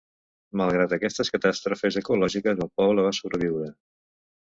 [0.61, 3.73] Malgrat aquestes catàstrofes ecològiques, el poble va sobreviure.